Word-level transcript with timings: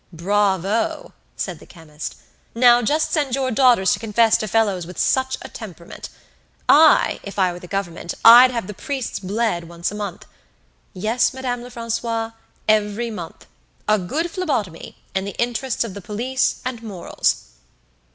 "Bravo!" 0.11 1.13
said 1.37 1.59
the 1.59 1.67
chemist. 1.67 2.15
"Now 2.55 2.81
just 2.81 3.11
send 3.11 3.35
your 3.35 3.51
daughters 3.51 3.93
to 3.93 3.99
confess 3.99 4.35
to 4.37 4.47
fellows 4.47 4.87
which 4.87 4.97
such 4.97 5.37
a 5.43 5.47
temperament! 5.47 6.09
I, 6.67 7.19
if 7.21 7.37
I 7.37 7.53
were 7.53 7.59
the 7.59 7.67
Government, 7.67 8.15
I'd 8.25 8.49
have 8.49 8.65
the 8.65 8.73
priests 8.73 9.19
bled 9.19 9.69
once 9.69 9.91
a 9.91 9.95
month. 9.95 10.25
Yes, 10.93 11.35
Madame 11.35 11.61
Lefrancois, 11.61 12.31
every 12.67 13.11
month 13.11 13.45
a 13.87 13.99
good 13.99 14.31
phlebotomy, 14.31 14.97
in 15.13 15.25
the 15.25 15.37
interests 15.39 15.83
of 15.83 15.93
the 15.93 16.01
police 16.01 16.61
and 16.65 16.81
morals." 16.81 17.49